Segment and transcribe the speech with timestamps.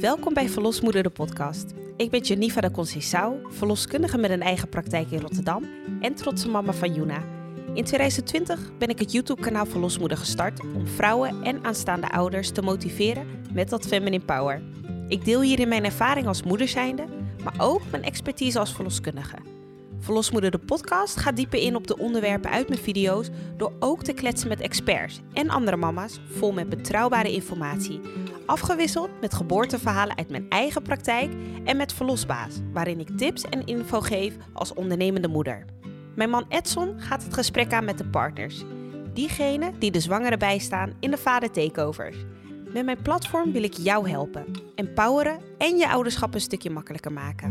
[0.00, 1.72] Welkom bij Verlosmoeder de podcast.
[1.96, 5.64] Ik ben Janiva de Conceição, verloskundige met een eigen praktijk in Rotterdam
[6.00, 7.22] en trotse mama van Juna.
[7.74, 13.26] In 2020 ben ik het YouTube-kanaal Verlosmoeder gestart om vrouwen en aanstaande ouders te motiveren
[13.52, 14.62] met dat feminine power.
[15.08, 17.04] Ik deel hierin mijn ervaring als moeder zijnde,
[17.44, 19.36] maar ook mijn expertise als verloskundige.
[20.02, 24.12] Verlosmoeder de podcast gaat dieper in op de onderwerpen uit mijn video's door ook te
[24.12, 28.00] kletsen met experts en andere mama's vol met betrouwbare informatie.
[28.46, 31.32] Afgewisseld met geboorteverhalen uit mijn eigen praktijk
[31.64, 35.64] en met Verlosbaas, waarin ik tips en info geef als ondernemende moeder.
[36.14, 38.62] Mijn man Edson gaat het gesprek aan met de partners.
[39.12, 42.16] Diegenen die de zwangere bijstaan in de vader takeovers.
[42.72, 47.50] Met mijn platform wil ik jou helpen, empoweren en je ouderschap een stukje makkelijker maken.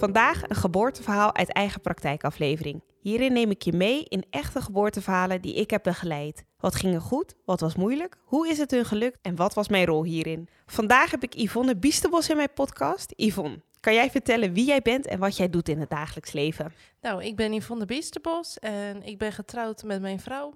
[0.00, 2.82] Vandaag een geboorteverhaal uit eigen praktijkaflevering.
[3.00, 6.44] Hierin neem ik je mee in echte geboorteverhalen die ik heb begeleid.
[6.58, 7.34] Wat ging er goed?
[7.44, 8.16] Wat was moeilijk?
[8.24, 9.18] Hoe is het hun gelukt?
[9.22, 10.48] En wat was mijn rol hierin?
[10.66, 13.12] Vandaag heb ik Yvonne Biestebos in mijn podcast.
[13.16, 16.72] Yvonne, kan jij vertellen wie jij bent en wat jij doet in het dagelijks leven?
[17.00, 20.54] Nou, ik ben Yvonne Biestebos en ik ben getrouwd met mijn vrouw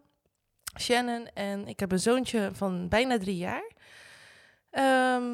[0.80, 3.70] Shannon en ik heb een zoontje van bijna drie jaar.
[4.70, 5.24] Ehm,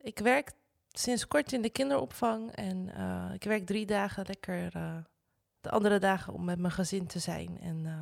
[0.00, 0.50] ik werk
[0.92, 4.96] sinds kort in de kinderopvang en uh, ik werk drie dagen lekker uh,
[5.60, 7.58] de andere dagen om met mijn gezin te zijn.
[7.60, 7.92] En, uh,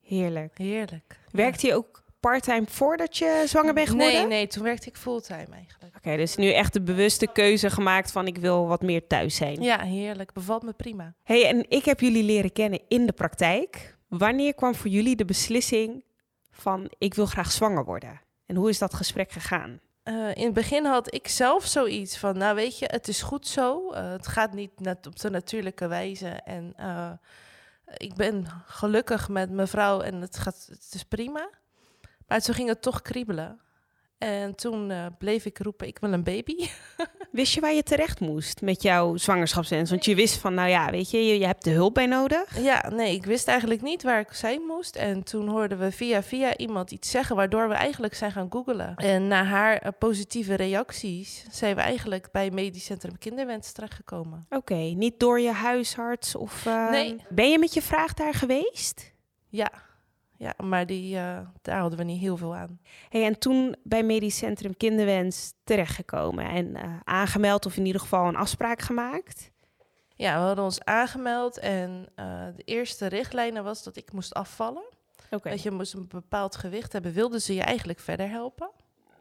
[0.00, 0.58] heerlijk.
[0.58, 1.18] Heerlijk.
[1.30, 1.68] Werkt ja.
[1.68, 4.14] je ook parttime voordat je zwanger bent geworden?
[4.14, 5.96] Nee, nee, toen werkte ik fulltime eigenlijk.
[5.96, 9.36] Oké, okay, dus nu echt de bewuste keuze gemaakt van ik wil wat meer thuis
[9.36, 9.62] zijn.
[9.62, 10.32] Ja, heerlijk.
[10.32, 11.14] Bevalt me prima.
[11.22, 13.96] hey, en ik heb jullie leren kennen in de praktijk.
[14.08, 16.04] Wanneer kwam voor jullie de beslissing
[16.50, 18.20] van ik wil graag zwanger worden?
[18.46, 19.80] En hoe is dat gesprek gegaan?
[20.08, 23.46] Uh, in het begin had ik zelf zoiets van, nou weet je, het is goed
[23.46, 23.92] zo.
[23.92, 26.28] Uh, het gaat niet net op de natuurlijke wijze.
[26.28, 27.12] En uh,
[27.96, 31.50] ik ben gelukkig met mijn vrouw en het, gaat, het is prima.
[32.26, 33.60] Maar toen ging het toch kriebelen.
[34.18, 36.56] En toen bleef ik roepen, ik wil een baby.
[37.30, 39.90] wist je waar je terecht moest met jouw zwangerschapswens?
[39.90, 42.62] Want je wist van, nou ja, weet je, je, je hebt de hulp bij nodig.
[42.62, 44.96] Ja, nee, ik wist eigenlijk niet waar ik zijn moest.
[44.96, 48.94] En toen hoorden we via via iemand iets zeggen, waardoor we eigenlijk zijn gaan googelen.
[48.96, 54.46] En na haar uh, positieve reacties zijn we eigenlijk bij Medisch Centrum Kinderwens terechtgekomen.
[54.48, 56.66] Oké, okay, niet door je huisarts of...
[56.66, 57.16] Uh, nee.
[57.28, 59.14] Ben je met je vraag daar geweest?
[59.48, 59.70] Ja,
[60.38, 62.80] ja, maar die, uh, daar hadden we niet heel veel aan.
[63.08, 68.28] Hey, en toen bij Medisch Centrum Kinderwens terechtgekomen en uh, aangemeld of in ieder geval
[68.28, 69.50] een afspraak gemaakt?
[70.14, 74.84] Ja, we hadden ons aangemeld en uh, de eerste richtlijnen was dat ik moest afvallen.
[75.30, 75.52] Okay.
[75.52, 77.12] Dat je moest een bepaald gewicht hebben.
[77.12, 78.70] Wilden ze je eigenlijk verder helpen?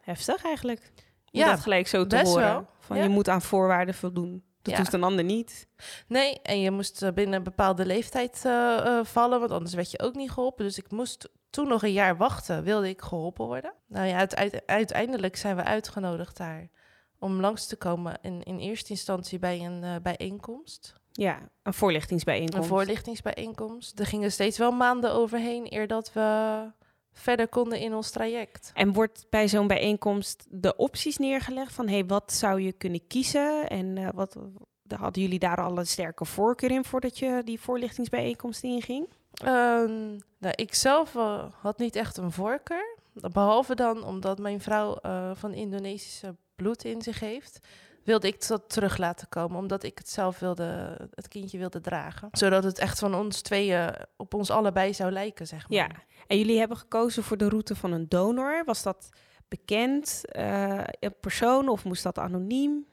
[0.01, 0.91] Heftig eigenlijk.
[1.31, 2.47] Om ja, dat gelijk zo te best horen.
[2.47, 2.67] Wel.
[2.79, 3.03] Van ja.
[3.03, 4.43] je moet aan voorwaarden voldoen.
[4.65, 4.83] Dat Ja.
[4.83, 5.67] doet een ander niet.
[6.07, 8.51] Nee, en je moest eh, binnen een bepaalde leeftijd uh,
[8.85, 10.65] uh, vallen, want anders werd je ook niet geholpen.
[10.65, 13.73] Dus ik moest toen nog een jaar wachten, wilde ik geholpen worden.
[13.87, 16.69] Nou ja, uite uiteindelijk zijn we uitgenodigd daar
[17.19, 20.95] om langs te komen in, in eerste instantie bij een uh, bijeenkomst.
[21.11, 22.69] Ja, een voorlichtingsbijeenkomst.
[22.69, 23.99] Een voorlichtingsbijeenkomst.
[23.99, 26.21] Er gingen steeds wel maanden overheen eer dat we
[27.15, 28.71] verder konden in ons traject.
[28.73, 33.67] En wordt bij zo'n bijeenkomst de opties neergelegd van hey, wat zou je kunnen kiezen
[33.69, 34.37] en uh, wat
[34.95, 39.07] hadden jullie daar al een sterke voorkeur in voordat je die voorlichtingsbijeenkomst inging?
[39.45, 42.97] Um, nou, ik zelf uh, had niet echt een voorkeur.
[43.13, 47.59] Behalve dan omdat mijn vrouw uh, van Indonesische bloed in zich heeft,
[48.05, 49.57] wilde ik dat terug laten komen.
[49.57, 52.27] Omdat ik het zelf wilde, het kindje wilde dragen.
[52.31, 55.77] Zodat het echt van ons tweeën op ons allebei zou lijken, zeg maar.
[55.77, 55.89] Ja,
[56.27, 58.63] en jullie hebben gekozen voor de route van een donor.
[58.65, 59.09] Was dat
[59.47, 62.85] bekend, uh, een persoon of moest dat anoniem?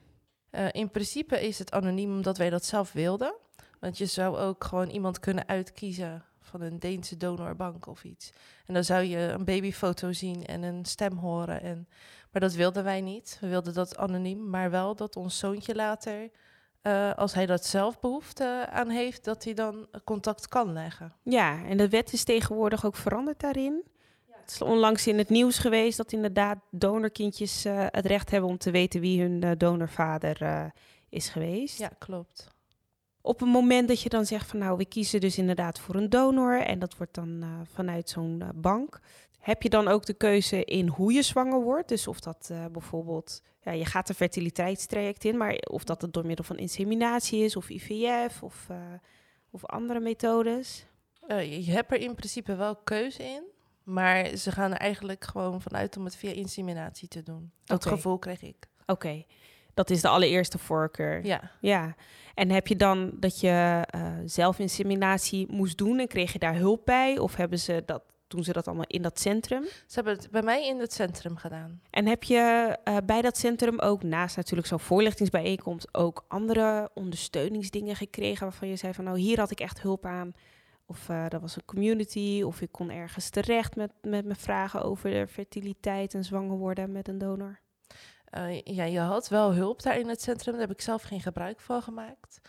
[0.51, 3.33] Uh, in principe is het anoniem omdat wij dat zelf wilden.
[3.79, 8.31] Want je zou ook gewoon iemand kunnen uitkiezen van een Deense donorbank of iets.
[8.65, 11.61] En dan zou je een babyfoto zien en een stem horen.
[11.61, 11.87] En,
[12.33, 13.37] maar dat wilden wij niet.
[13.41, 16.29] We wilden dat anoniem, maar wel dat ons zoontje later,
[16.81, 21.13] uh, als hij dat zelf behoefte aan heeft, dat hij dan contact kan leggen.
[21.23, 23.83] Ja, en de wet is tegenwoordig ook veranderd daarin.
[24.27, 24.35] Ja.
[24.41, 28.57] Het is onlangs in het nieuws geweest dat inderdaad donorkindjes uh, het recht hebben om
[28.57, 30.71] te weten wie hun uh, donorvader
[31.09, 31.79] is geweest.
[31.79, 32.51] Ja, klopt
[33.25, 36.09] op een moment dat je dan zegt van nou, we kiezen dus inderdaad voor een
[36.09, 37.43] donor en dat wordt dan
[37.73, 38.99] vanuit zo'n bank.
[39.43, 41.87] Heb je dan ook de keuze in hoe je zwanger wordt?
[41.89, 46.13] Dus of dat uh, bijvoorbeeld, ja, je gaat een fertiliteitstraject in, maar of dat het
[46.13, 48.67] door middel van inseminatie is of IVF of,
[49.51, 50.85] of andere methodes?
[51.27, 53.43] je hebt er in principe wel keuze in,
[53.83, 57.51] maar ze gaan er eigenlijk gewoon vanuit om het via inseminatie te doen.
[57.63, 57.97] Dat okay.
[57.97, 58.67] gevoel kreeg ik.
[58.81, 58.91] Oké.
[58.91, 59.27] Okay.
[59.73, 61.25] Dat is de allereerste voorkeur.
[61.25, 61.51] Ja.
[61.61, 61.95] Ja.
[62.33, 66.85] En heb je dan dat je uh, zelfinseminatie moest doen en kreeg je daar hulp
[66.85, 67.17] bij?
[67.17, 68.03] Of hebben ze dat,
[68.33, 69.63] doen ze dat allemaal in dat centrum?
[69.63, 71.81] Ze hebben het bij mij in het centrum gedaan.
[71.89, 77.95] En heb je uh, bij dat centrum ook, naast natuurlijk zo'n voorlichtingsbijeenkomst, ook andere ondersteuningsdingen
[77.95, 80.33] gekregen waarvan je zei van nou hier had ik echt hulp aan?
[80.85, 84.81] Of uh, dat was een community, of ik kon ergens terecht met, met mijn vragen
[84.81, 87.59] over de fertiliteit en zwanger worden met een donor?
[88.37, 90.53] Uh, ja, je had wel hulp daar in het centrum.
[90.53, 92.41] Daar heb ik zelf geen gebruik van gemaakt.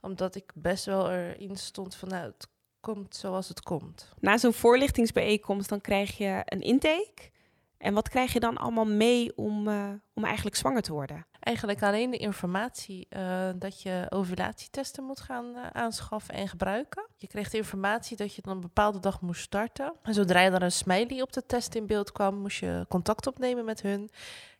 [0.00, 2.48] Omdat ik best wel erin stond van, nou, het
[2.82, 4.12] komt zoals het komt.
[4.20, 7.30] Na zo'n voorlichtingsbijeenkomst, dan krijg je een intake.
[7.78, 11.26] En wat krijg je dan allemaal mee om, uh, om eigenlijk zwanger te worden?
[11.40, 17.06] Eigenlijk alleen de informatie uh, dat je ovulatietesten moet gaan uh, aanschaffen en gebruiken.
[17.16, 19.94] Je kreeg de informatie dat je dan een bepaalde dag moest starten.
[20.02, 23.26] En zodra je er een smiley op de test in beeld kwam, moest je contact
[23.26, 24.10] opnemen met hun.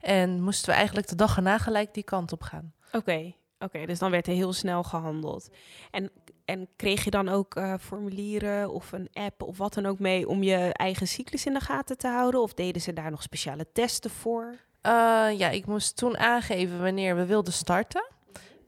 [0.01, 2.73] En moesten we eigenlijk de dag erna gelijk die kant op gaan.
[2.87, 3.37] Oké, okay.
[3.63, 5.51] Oké, dus dan werd er heel snel gehandeld.
[5.91, 6.11] En,
[6.45, 10.29] en kreeg je dan ook uh, formulieren of een app of wat dan ook mee
[10.29, 12.43] om je eigen cyclus in de gaten te houden?
[12.43, 14.45] Of deden ze daar nog speciale testen voor?
[14.47, 14.93] Uh,
[15.39, 18.11] ja, ik moest toen aangeven wanneer we wilden starten.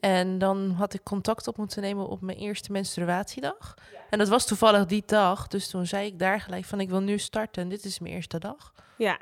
[0.01, 3.75] En dan had ik contact op moeten nemen op mijn eerste menstruatiedag.
[4.11, 5.49] En dat was toevallig die dag.
[5.49, 8.15] Dus toen zei ik daar gelijk van ik wil nu starten en dit is mijn
[8.15, 8.73] eerste dag.
[8.97, 9.19] Ja,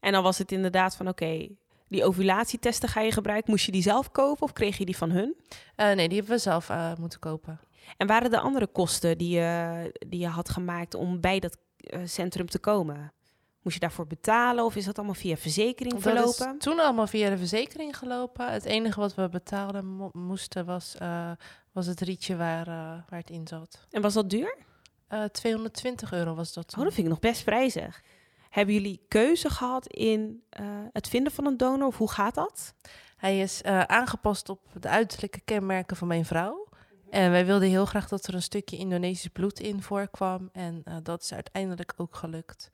[0.00, 1.56] en dan was het inderdaad van oké, okay,
[1.88, 3.50] die ovulatietesten ga je gebruiken.
[3.50, 5.36] Moest je die zelf kopen of kreeg je die van hun?
[5.76, 7.60] Uh, nee, die hebben we zelf uh, moeten kopen.
[7.96, 12.00] En waren er andere kosten die je, die je had gemaakt om bij dat uh,
[12.04, 13.12] centrum te komen?
[13.62, 16.46] Moest je daarvoor betalen of is dat allemaal via verzekering verlopen?
[16.46, 18.52] Dat is toen allemaal via de verzekering gelopen.
[18.52, 20.96] Het enige wat we betaalden mo moesten was,
[21.72, 22.64] was het rietje waar,
[23.08, 23.86] waar het in zat.
[23.90, 24.56] En was dat duur?
[25.32, 26.68] 220 euro was dat.
[26.68, 26.78] Toen.
[26.78, 28.02] Oh, dat vind ik nog best prijzig.
[28.50, 30.42] Hebben jullie keuze gehad in
[30.92, 31.86] het vinden van een donor?
[31.86, 32.74] Of hoe gaat dat?
[33.16, 36.65] Hij is aangepast op de uiterlijke kenmerken van mijn vrouw.
[37.10, 40.48] En wij wilden heel graag dat er een stukje Indonesisch bloed in voorkwam.
[40.52, 42.70] En uh, dat is uiteindelijk ook gelukt.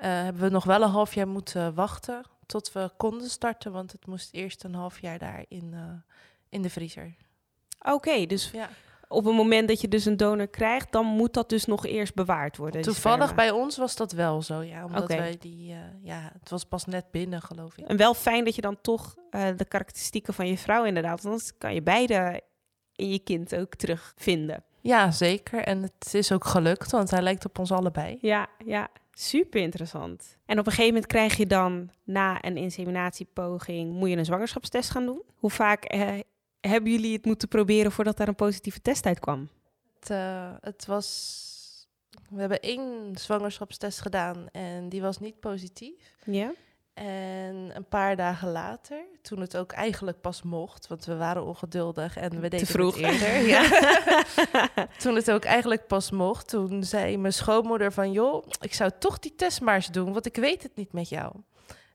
[0.00, 0.08] Ja.
[0.08, 3.72] hebben we nog wel een half jaar moeten wachten tot we konden starten.
[3.72, 5.74] Want het moest eerst een half jaar daar in,
[6.48, 7.14] in de vriezer.
[7.78, 8.68] Oké, okay, dus ja
[9.12, 12.14] op het moment dat je dus een donor krijgt, dan moet dat dus nog eerst
[12.14, 12.82] bewaard worden.
[12.82, 14.84] Toevallig bij ons was dat wel zo, ja.
[14.84, 15.18] Omdat okay.
[15.18, 17.86] wij die, uh, ja, het was pas net binnen, geloof ik.
[17.86, 21.74] En wel fijn dat je dan toch de karakteristieken van je vrouw inderdaad, anders kan
[21.74, 22.42] je beide
[23.00, 24.64] in je kind ook terugvinden.
[24.80, 25.62] Ja, zeker.
[25.62, 28.18] En het is ook gelukt, want hij lijkt op ons allebei.
[28.20, 28.88] Ja, ja.
[29.12, 30.36] Super interessant.
[30.46, 34.90] En op een gegeven moment krijg je dan na een inseminatiepoging, moet je een zwangerschapstest
[34.90, 35.22] gaan doen.
[35.36, 36.18] Hoe vaak uh,
[36.60, 39.48] hebben jullie het moeten proberen voordat daar een positieve test uitkwam?
[40.00, 41.48] Het, uh, het was.
[42.30, 46.14] We hebben één zwangerschapstest gedaan en die was niet positief.
[46.24, 46.52] Ja.
[47.06, 52.16] En een paar dagen later, toen het ook eigenlijk pas mocht, want we waren ongeduldig
[52.16, 53.00] en we deden Te vroeg.
[53.00, 53.46] het eerder.
[53.54, 53.66] ja.
[55.02, 58.12] toen het ook eigenlijk pas mocht, toen zei mijn schoonmoeder van...
[58.12, 61.08] joh, ik zou toch die test maar eens doen, want ik weet het niet met
[61.08, 61.32] jou.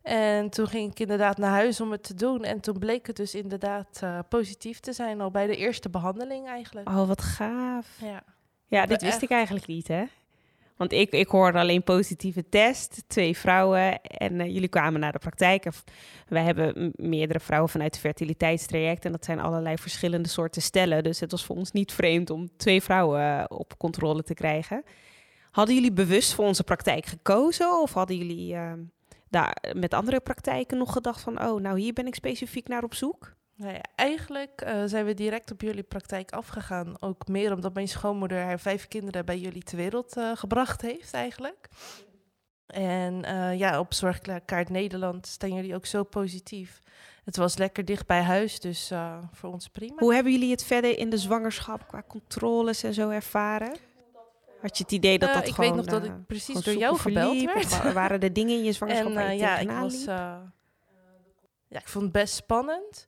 [0.02, 2.44] En toen ging ik inderdaad naar huis om het te doen.
[2.44, 6.48] En toen bleek het dus inderdaad uh, positief te zijn, al bij de eerste behandeling
[6.48, 6.90] eigenlijk.
[6.90, 7.88] Oh, wat gaaf.
[8.02, 8.24] Ja,
[8.68, 9.24] ja dit wist echt...
[9.24, 10.04] ik eigenlijk niet, hè?
[10.76, 14.02] Want ik, ik hoorde alleen positieve test, twee vrouwen.
[14.02, 15.68] En uh, jullie kwamen naar de praktijk.
[16.28, 19.06] Wij hebben meerdere vrouwen vanuit het fertiliteitstraject.
[19.06, 21.04] En dat zijn allerlei verschillende soorten stellen.
[21.04, 24.84] Dus het was voor ons niet vreemd om twee vrouwen uh, op controle te krijgen.
[25.52, 27.82] Hadden jullie bewust voor onze praktijk gekozen?
[27.82, 28.80] Of hadden jullie ehm,
[29.30, 32.94] daar met andere praktijken nog gedacht van, oh, nou hier ben ik specifiek naar op
[32.94, 33.36] zoek?
[33.58, 37.02] Nou ja, eigenlijk uh, zijn we direct op jullie praktijk afgegaan.
[37.02, 41.14] Ook meer omdat mijn schoonmoeder haar vijf kinderen bij jullie ter wereld uh, gebracht heeft
[41.14, 41.68] eigenlijk.
[42.68, 46.82] En uh, ja, op Zorgkaart Nederland staan jullie ook zo positief.
[47.24, 48.92] Het was lekker dicht bij huis, dus
[49.32, 49.96] voor ons prima.
[49.98, 53.78] Hoe hebben jullie het verder in de zwangerschap qua controles en zo ervaren?
[54.62, 55.70] Had je het idee dat dat ik gewoon...
[55.70, 57.84] Ik weet nog dat ik precies door jou gebeld werd.
[57.84, 60.52] Wa waren er dingen in je zwangerschap en, waar je ja, ik was, ja,
[61.70, 63.06] ik vond het best spannend.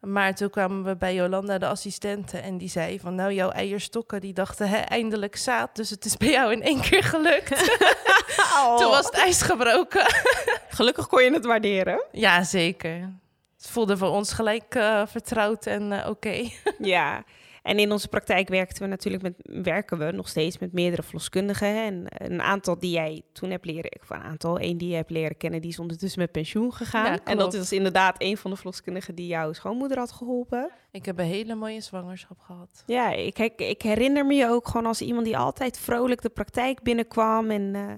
[0.00, 3.14] Maar toen kwamen we bij Jolanda, de assistente, en die zei van...
[3.14, 6.80] nou, jouw eierstokken, die dachten hè, eindelijk zaad, dus het is bij jou in één
[6.80, 7.76] keer gelukt.
[8.56, 8.76] oh.
[8.76, 10.06] Toen was het ijs gebroken.
[10.68, 12.04] Gelukkig kon je het waarderen.
[12.12, 13.12] Ja, zeker.
[13.56, 16.08] Het voelde voor ons gelijk uh, vertrouwd en oké.
[16.08, 16.52] Okay.
[16.78, 17.24] ja,
[17.62, 21.84] en in onze praktijk werkten we natuurlijk met, werken we nog steeds met meerdere verloskundigen.
[21.84, 25.10] En een aantal die jij toen hebt leren, of een aantal, één die je hebt
[25.10, 27.12] leren kennen, die is ondertussen met pensioen gegaan.
[27.12, 30.70] Ja, en dat is inderdaad een van de verloskundigen die jouw schoonmoeder had geholpen.
[30.90, 32.82] Ik heb een hele mooie zwangerschap gehad.
[32.86, 36.82] Ja, ik, ik, herinner me je ook gewoon als iemand die altijd vrolijk de praktijk
[36.82, 37.74] binnenkwam en...
[37.74, 37.92] Uh,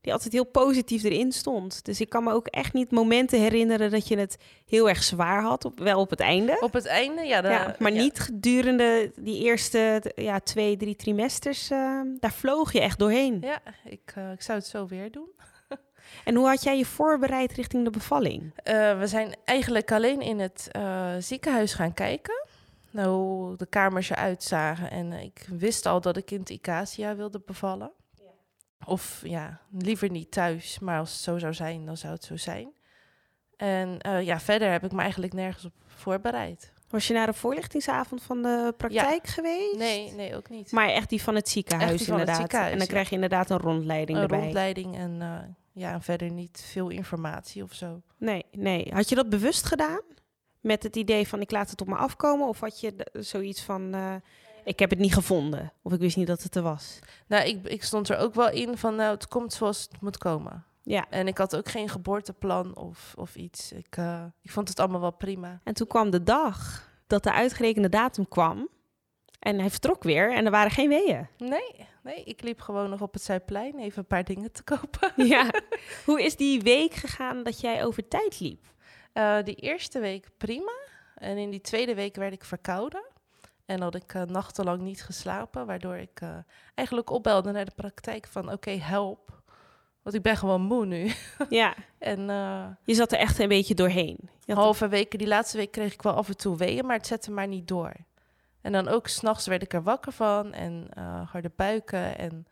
[0.00, 1.84] die altijd heel positief erin stond.
[1.84, 4.36] Dus ik kan me ook echt niet momenten herinneren dat je het
[4.66, 5.64] heel erg zwaar had.
[5.64, 6.56] Op, wel op het einde.
[6.60, 7.40] Op het einde, ja.
[7.40, 8.00] de- ja, maar ja.
[8.02, 11.70] niet gedurende die eerste ja, twee, drie trimesters.
[11.70, 13.38] eh, daar vloog je echt doorheen.
[13.40, 15.28] Ja, ik, eh, ik zou het zo weer doen.
[16.24, 18.52] En hoe had jij je voorbereid richting de bevalling?
[18.62, 22.46] Eh, we zijn eigenlijk alleen in het eh, ziekenhuis gaan kijken.
[22.90, 24.90] Nou, hoe de kamers eruit zagen.
[24.90, 27.90] En ik wist al dat ik in het Icacia wilde bevallen.
[28.84, 30.78] Of ja, liever niet thuis.
[30.78, 32.72] Maar als het zo zou zijn, dan zou het zo zijn.
[33.56, 36.72] En eh, ja, verder heb ik me eigenlijk nergens op voorbereid.
[36.88, 39.76] Was je naar de voorlichtingsavond van de praktijk geweest?
[39.76, 40.72] Nee, nee, ook niet.
[40.72, 42.36] Maar echt die van het ziekenhuis het inderdaad.
[42.36, 44.40] ziekenhuis, en dan krijg je inderdaad een rondleiding een erbij.
[44.40, 45.38] rondleiding en eh,
[45.72, 48.02] ja, verder niet veel informatie of zo.
[48.16, 48.90] Nee, nee.
[48.92, 50.02] Had je dat bewust gedaan?
[50.60, 52.48] Met het idee van ik laat het op me afkomen?
[52.48, 54.14] Of had je zoiets van eh,
[54.68, 55.72] ik heb het niet gevonden?
[55.82, 56.98] Of ik wist niet dat het er was?
[57.26, 60.18] Nou, ik, ik stond er ook wel in van, nou, het komt zoals het moet
[60.18, 60.64] komen.
[60.82, 61.06] Ja.
[61.10, 63.72] En ik had ook geen geboorteplan of, of iets.
[63.72, 65.60] Ik, eh, ik vond het allemaal wel prima.
[65.64, 68.68] En toen kwam de dag dat de uitgerekende datum kwam.
[69.38, 71.28] En hij vertrok weer en er waren geen weeën.
[71.38, 75.12] Nee, nee, ik liep gewoon nog op het Zuidplein even een paar dingen te kopen.
[75.28, 75.50] Ja.
[76.04, 78.66] Hoe is die week gegaan dat jij over tijd liep?
[79.12, 80.72] Eh, die eerste week prima.
[81.14, 83.04] En in die tweede week werd ik verkouden.
[83.68, 86.36] En had ik eh, nachtenlang niet geslapen, waardoor ik eh,
[86.74, 89.42] eigenlijk opbelde naar de praktijk van oké, help.
[90.02, 91.12] Want ik ben gewoon moe nu.
[91.48, 94.30] Ja, En eh, je zat er echt een beetje doorheen.
[94.46, 97.30] Halve weken, die laatste week kreeg ik wel af en toe weeën, maar het zette
[97.30, 97.92] maar niet door.
[98.60, 100.88] En dan ook s'nachts werd ik er wakker van en
[101.30, 102.18] harde buiken.
[102.18, 102.46] En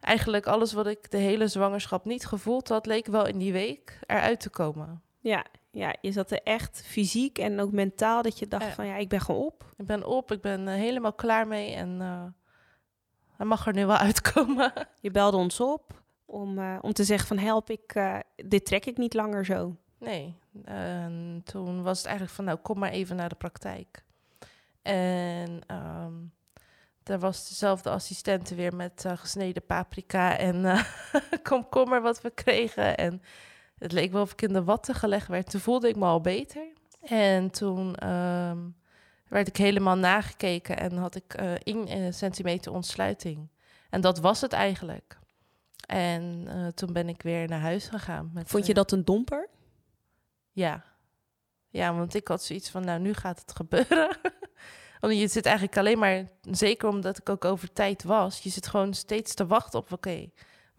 [0.00, 3.98] eigenlijk alles wat ik de hele zwangerschap niet gevoeld had, leek wel in die week
[4.06, 5.02] eruit te komen.
[5.20, 8.72] Ja, ja, je zat er echt fysiek en ook mentaal dat je dacht Ja.
[8.72, 9.64] van ja, ik ben gewoon op.
[9.76, 12.24] Ik ben op, ik ben eh, helemaal klaar mee en eh
[13.36, 14.72] hij mag er nu wel uitkomen.
[15.00, 18.86] Je belde ons op om, eh, om te zeggen van help, ik, eh, dit trek
[18.86, 19.76] ik niet langer zo.
[19.98, 24.04] nee, en toen was het eigenlijk van nou kom maar even naar de praktijk.
[24.82, 26.14] En ehm
[27.02, 30.84] daar was dezelfde assistente weer met eh, gesneden paprika en eh,
[31.42, 32.96] komkommer wat we kregen.
[32.96, 33.22] En
[33.80, 35.50] het leek wel of ik in de watten gelegd werd.
[35.50, 36.66] Toen voelde ik me al beter.
[37.00, 38.58] En toen ehm,
[39.28, 43.48] werd ik helemaal nagekeken en had ik eh 1 centimeter ontsluiting.
[43.90, 45.18] En dat was het eigenlijk.
[45.86, 48.30] En eh, toen ben ik weer naar huis gegaan.
[48.34, 49.48] Met, Vond je eh, dat een domper?
[50.52, 50.88] ja.
[51.72, 54.18] Ja, want ik had zoiets van, nou, nu gaat het gebeuren.
[55.00, 58.66] Want je zit eigenlijk alleen maar, zeker omdat ik ook over tijd was, je zit
[58.66, 60.30] gewoon steeds te wachten op, oké,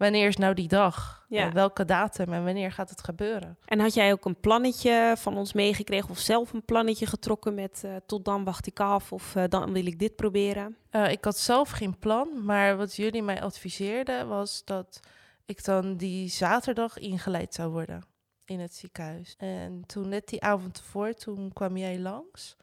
[0.02, 1.24] wanneer is nou die dag?
[1.28, 1.42] Ja.
[1.42, 3.58] En welke datum en wanneer gaat het gebeuren?
[3.64, 7.82] En had jij ook een plannetje van ons meegekregen of zelf een plannetje getrokken met
[7.84, 10.76] eh, tot dan wacht ik af of eh, dan wil ik dit proberen?
[10.90, 15.00] Eh, ik had zelf geen plan, maar wat jullie mij adviseerden was dat
[15.46, 18.02] ik dan die zaterdag ingeleid zou worden
[18.44, 19.34] in het ziekenhuis.
[19.38, 22.56] En toen net die avond ervoor, toen kwam jij langs,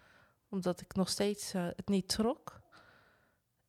[0.50, 2.62] omdat ik nog steeds eh, het niet trok.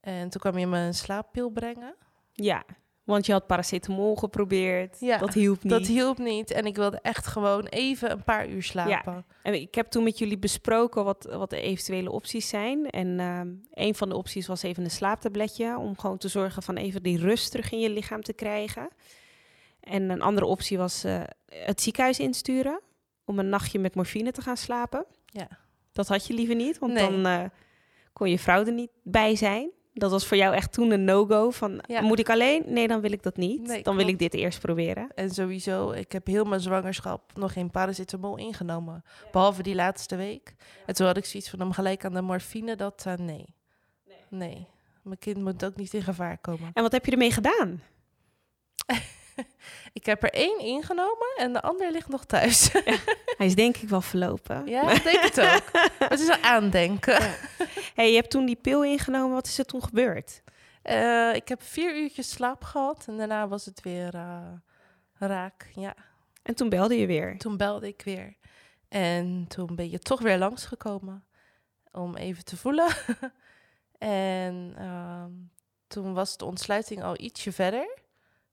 [0.01, 1.95] En toen kwam je me een slaappil brengen.
[2.33, 2.65] Ja,
[3.05, 4.97] want je had paracetamol geprobeerd.
[5.01, 5.73] Ja, dat hielp niet.
[5.73, 9.25] Dat hielp niet en ik wilde echt gewoon even een paar uur slapen.
[9.43, 12.91] En ik heb toen met jullie besproken wat, wat de eventuele opties zijn.
[12.91, 15.79] En ehm, een van de opties was even een slaaptabletje.
[15.79, 18.89] Om gewoon te zorgen van even die rust terug in je lichaam te krijgen.
[19.81, 22.81] En een andere optie was eh, het ziekenhuis insturen.
[23.25, 25.05] Om een nachtje met morfine te gaan slapen.
[25.27, 25.49] Ja.
[25.93, 27.11] Dat had je liever niet, want Nee.
[27.11, 27.45] dan eh,
[28.13, 29.71] kon je vrouw er niet bij zijn.
[30.01, 31.51] Dat was voor jou echt toen een no-go.
[31.51, 32.01] Van, Ja.
[32.01, 32.63] moet ik alleen?
[32.67, 33.67] Nee, dan wil ik dat niet.
[33.67, 35.09] Nee, dan wil ik dit eerst proberen.
[35.15, 39.05] En sowieso, ik heb heel mijn zwangerschap nog geen paracetamol ingenomen.
[39.33, 40.55] Behalve die laatste week.
[40.87, 42.77] En toen had ik zoiets van hem gelijk aan de morfine.
[42.77, 43.45] Dat, eh, nee.
[44.29, 44.67] nee.
[45.03, 46.71] Mijn kind moet ook niet in gevaar komen.
[46.73, 47.83] En wat heb je ermee gedaan?
[49.93, 52.73] Ik heb er één ingenomen en de ander ligt nog thuis.
[53.37, 54.67] Hij is denk ik wel verlopen.
[54.67, 55.83] ja, ik denk het ook.
[56.09, 57.23] Het is een aandenken.
[57.95, 59.35] Hey, je hebt toen die pil ingenomen.
[59.35, 60.43] Wat is er toen gebeurd?
[60.83, 64.53] Eh, ik heb vier uurtjes slaap gehad en daarna was het weer eh,
[65.19, 65.71] raak.
[65.75, 65.95] Ja,
[66.43, 67.39] En toen belde je weer.
[67.39, 68.37] toen belde ik weer.
[68.89, 71.25] En toen ben je toch weer langsgekomen
[71.93, 72.89] om even te voelen.
[73.99, 75.31] en ehm,
[75.87, 77.99] toen was de ontsluiting al ietsje verder.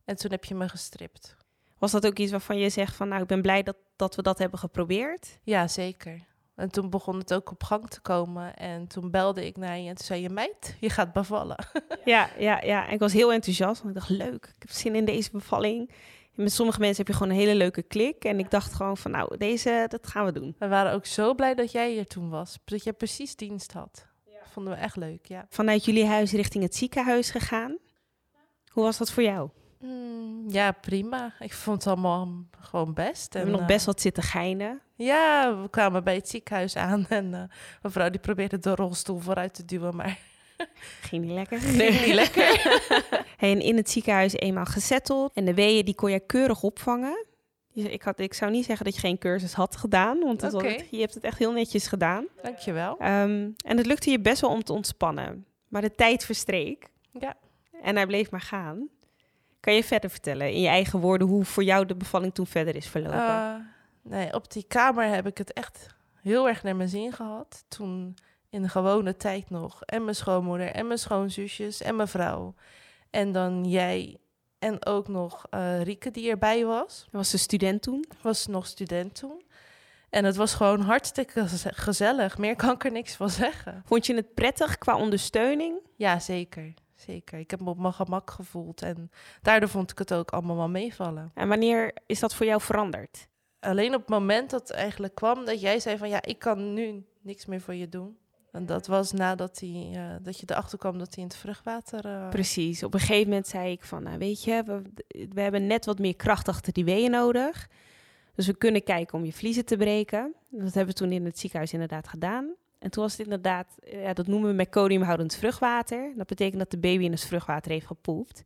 [0.07, 1.35] En toen heb je me gestript.
[1.77, 3.07] Was dat ook iets waarvan je zegt van...
[3.07, 5.39] nou, ik ben blij dat, dat we dat hebben geprobeerd?
[5.43, 6.25] Ja, zeker.
[6.55, 8.55] En toen begon het ook op gang te komen.
[8.55, 10.29] En toen belde ik naar je en toen zei je...
[10.29, 11.65] meid, je gaat bevallen.
[12.05, 12.87] Ja, ja, ja.
[12.87, 13.83] En ik was heel enthousiast.
[13.83, 15.89] Want ik dacht, leuk, ik heb zin in deze bevalling.
[16.35, 18.23] En met sommige mensen heb je gewoon een hele leuke klik.
[18.23, 20.55] En ik dacht gewoon van, nou, deze, dat gaan we doen.
[20.59, 22.57] We waren ook zo blij dat jij hier toen was.
[22.65, 24.07] Dat je precies dienst had.
[24.43, 25.45] Vonden we echt leuk, ja.
[25.49, 27.77] Vanuit jullie huis richting het ziekenhuis gegaan.
[28.67, 29.49] Hoe was dat voor jou?
[29.79, 31.33] Mm, ja, prima.
[31.39, 32.29] Ik vond het allemaal
[32.59, 33.33] gewoon best.
[33.33, 34.81] We hebben nog eh, best wat zitten geinen.
[34.95, 37.41] Ja, we kwamen bij het ziekenhuis aan en uh,
[37.81, 40.17] mevrouw die probeerde de rolstoel vooruit te duwen, maar...
[41.01, 41.61] Ging niet lekker.
[41.75, 42.61] Nee, niet lekker.
[43.37, 45.33] hey, en in het ziekenhuis eenmaal gezetteld.
[45.33, 47.25] En de weeën die kon je keurig opvangen.
[47.73, 50.99] Ik, had, ik zou niet zeggen dat je geen cursus had gedaan, want het- je
[50.99, 52.25] hebt het echt heel netjes gedaan.
[52.41, 52.97] Dankjewel.
[52.99, 55.45] Ehm, en het lukte je best wel om te ontspannen.
[55.67, 57.35] Maar de tijd verstreek Ja.
[57.81, 58.89] en hij bleef maar gaan.
[59.59, 62.75] Kan je verder vertellen in je eigen woorden hoe voor jou de bevalling toen verder
[62.75, 63.19] is verlopen?
[63.19, 63.55] Eh,
[64.01, 65.87] nee, op die kamer heb ik het echt
[66.21, 67.63] heel erg naar mijn zin gehad.
[67.67, 68.15] Toen
[68.49, 69.83] in de gewone tijd nog.
[69.83, 72.53] En mijn schoonmoeder en mijn schoonzusjes en mijn vrouw.
[73.09, 74.17] En dan jij
[74.59, 77.07] en ook nog eh, Rieke die erbij was.
[77.11, 78.05] Was een student toen.
[78.21, 79.41] was nog student toen.
[80.09, 82.37] En het was gewoon hartstikke geze- gezellig.
[82.37, 83.81] Meer kan ik er niks van zeggen.
[83.85, 85.79] Vond je het prettig qua ondersteuning?
[85.95, 86.73] Ja, zeker.
[86.97, 87.39] Zeker.
[87.39, 88.81] Ik heb me op mijn gemak gevoeld.
[88.81, 89.11] En
[89.41, 91.31] daardoor vond ik het ook allemaal wel meevallen.
[91.33, 93.27] En wanneer is dat voor jou veranderd?
[93.59, 96.09] Alleen op het moment dat het eigenlijk kwam dat jij zei van...
[96.09, 98.17] ja, ik kan nu niks meer voor je doen.
[98.51, 102.05] En dat was nadat hij, eh, dat je erachter kwam dat hij in het vruchtwater...
[102.05, 102.83] eh, Precies.
[102.83, 104.81] Op een gegeven moment zei ik van, nou weet je, we,
[105.33, 107.69] we hebben net wat meer kracht achter die weeën nodig.
[108.35, 110.33] Dus we kunnen kijken om je vliezen te breken.
[110.49, 112.55] Dat hebben we toen in het ziekenhuis inderdaad gedaan.
[112.79, 116.13] En toen was het inderdaad, eh, ja, dat noemen we meconiumhoudend vruchtwater.
[116.15, 118.43] Dat betekent dat de baby in het vruchtwater heeft gepoept.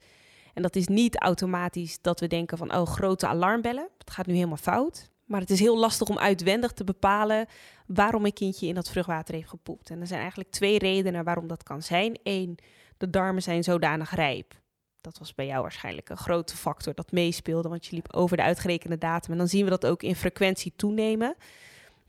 [0.54, 3.90] En dat is niet automatisch dat we denken van, oh, grote alarmbellen.
[3.98, 5.10] Het gaat nu helemaal fout.
[5.26, 7.46] Maar het is heel lastig om uitwendig te bepalen
[7.86, 9.90] waarom een kindje in dat vruchtwater heeft gepoept.
[9.90, 12.20] En er zijn eigenlijk twee redenen waarom dat kan zijn.
[12.24, 12.58] Eén,
[12.98, 14.60] de darmen zijn zodanig rijp.
[15.02, 18.44] Dat was bij jou waarschijnlijk een grote factor dat meespeelde, want je liep over de
[18.44, 19.32] uitgerekende datum.
[19.32, 21.36] En dan zien we dat ook in frequentie toenemen.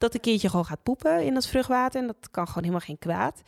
[0.02, 2.98] Dat een kindje gewoon gaat poepen in dat vruchtwater en dat kan gewoon helemaal geen
[2.98, 3.42] kwaad.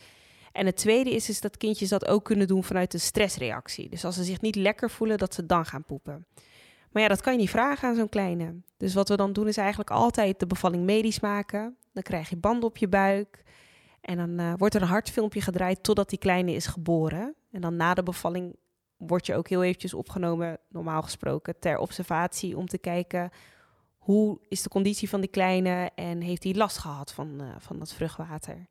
[0.51, 3.89] En het tweede is, is dat kindjes dat ook kunnen doen vanuit een stressreactie.
[3.89, 6.25] Dus als ze zich niet lekker voelen, dat ze dan gaan poepen.
[6.91, 8.55] Maar ja, dat kan je niet vragen aan zo'n kleine.
[8.77, 11.77] Dus wat we dan doen is eigenlijk altijd de bevalling medisch maken.
[11.93, 13.43] Dan krijg je banden op je buik.
[14.01, 17.35] En dan eh, wordt er een hartfilmpje gedraaid totdat die kleine is geboren.
[17.51, 18.55] En dan na de bevalling
[18.97, 23.31] word je ook heel eventjes opgenomen, normaal gesproken, ter observatie om te kijken
[24.05, 27.79] hoe is de conditie van die kleine en heeft hij last gehad van, eh, van
[27.79, 28.67] dat vruchtwater.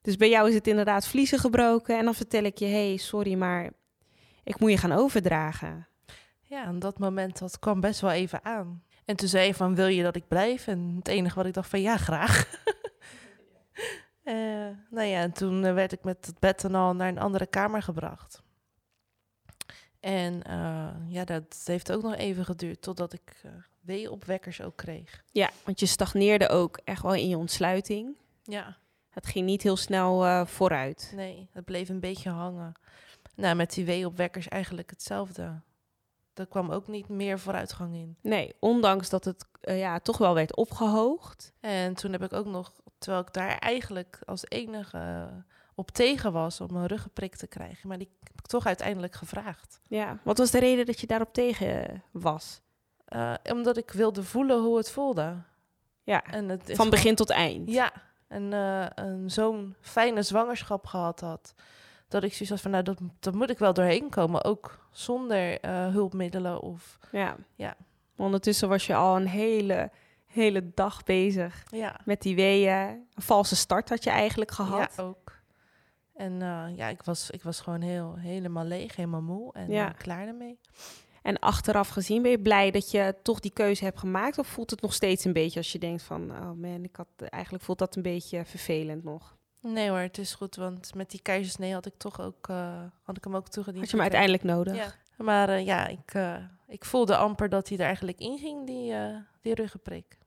[0.00, 3.34] Dus bij jou is het inderdaad vliezen gebroken en dan vertel ik je, hey, sorry,
[3.34, 3.70] maar
[4.44, 5.88] ik moet je gaan overdragen.
[6.40, 8.82] Ja, en dat moment dat kwam best wel even aan.
[9.04, 10.66] En toen zei je van, wil je dat ik blijf?
[10.66, 12.46] En het enige wat ik dacht van, ja, graag.
[14.22, 14.34] Eh,
[14.90, 17.46] nou ja, en toen eh, werd ik met het bed en al naar een andere
[17.46, 18.42] kamer gebracht.
[20.00, 20.42] En
[21.08, 23.42] ja, dat heeft ook nog even geduurd totdat ik
[23.88, 25.24] weeopwekkers ook kreeg.
[25.32, 28.16] Ja, want je stagneerde ook echt wel in je ontsluiting.
[28.42, 28.76] Ja,
[29.10, 31.12] Het ging niet heel snel eh, vooruit.
[31.14, 32.72] nee, het bleef een beetje hangen.
[33.34, 35.60] Nou, met die weeopwekkers eigenlijk hetzelfde.
[36.34, 38.16] Er kwam ook niet meer vooruitgang in.
[38.22, 41.52] Nee, ondanks dat het eh, ja, toch wel werd opgehoogd.
[41.60, 45.28] En toen heb ik ook nog, terwijl ik daar eigenlijk als enige
[45.74, 49.80] op tegen was om een ruggenprik te krijgen, maar die heb ik toch uiteindelijk gevraagd.
[49.88, 52.60] Ja, wat was de reden dat je daarop tegen was?
[53.08, 55.36] Eh, omdat ik wilde voelen hoe het voelde.
[56.02, 57.70] Ja, En het is van begin tot eind.
[57.70, 57.92] Ja,
[58.28, 61.54] en eh, een zo'n fijne zwangerschap gehad had.
[62.08, 64.44] Dat ik zoiets had van, nou, dat, dat moet ik wel doorheen komen.
[64.44, 66.98] Ook zonder eh, hulpmiddelen of...
[67.12, 67.36] Ja.
[67.54, 67.76] Ja.
[68.16, 69.90] Ondertussen was je al een hele,
[70.26, 72.76] hele dag bezig Ja, met die weeën.
[73.14, 74.94] Een valse start had je eigenlijk gehad.
[74.96, 75.36] ja ook.
[76.14, 79.88] En eh, ja, ik was, ik was gewoon heel, helemaal leeg, helemaal moe en Ja.
[79.88, 80.58] eh, klaar ermee.
[81.22, 84.38] En achteraf gezien ben je blij dat je toch die keuze hebt gemaakt?
[84.38, 86.30] Of voelt het nog steeds een beetje als je denkt van...
[86.30, 89.36] oh man, ik had, eigenlijk voelt dat een beetje vervelend nog.
[89.60, 93.16] Nee hoor, het is goed, want met die keizersnee had ik toch ook, eh, had
[93.16, 93.80] ik hem ook toegediend.
[93.80, 94.76] Had je hem uiteindelijk nodig?
[94.76, 94.94] Ja.
[95.16, 98.94] Maar eh, ja, ik, eh, ik voelde amper dat hij er eigenlijk in ging, die,
[99.40, 100.18] die ruggenprik.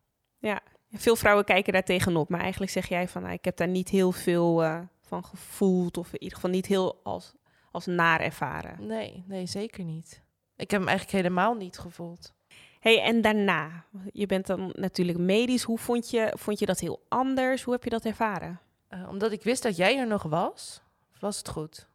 [0.93, 2.29] Veel vrouwen kijken daar tegenop.
[2.29, 3.21] Maar eigenlijk zeg jij van...
[3.21, 4.63] nou, ik heb daar niet heel veel
[5.01, 5.97] van gevoeld.
[5.97, 7.35] Of in ieder geval niet heel als,
[7.71, 8.87] als naar ervaren.
[8.87, 10.21] Nee, nee, zeker niet.
[10.61, 12.33] Ik heb hem eigenlijk helemaal niet gevoeld.
[12.79, 13.85] hey, en daarna?
[14.11, 15.63] Je bent dan natuurlijk medisch.
[15.63, 17.63] Hoe vond je, vond je dat heel anders?
[17.63, 18.59] Hoe heb je dat ervaren?
[18.87, 20.81] Eh, omdat ik wist dat jij er nog was,
[21.19, 21.87] was het goed.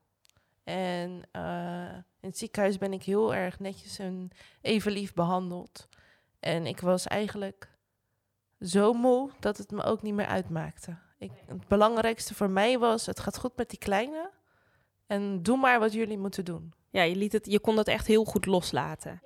[0.64, 5.88] En eh, in het ziekenhuis ben ik heel erg netjes en even lief behandeld.
[6.40, 7.70] En ik was eigenlijk
[8.60, 10.96] zo moe dat het me ook niet meer uitmaakte.
[11.18, 14.30] Ik, het belangrijkste voor mij was, het gaat goed met die kleine.
[15.06, 16.74] En doe maar wat jullie moeten doen.
[16.96, 19.22] Ja, je, liet het, je kon dat echt heel goed loslaten.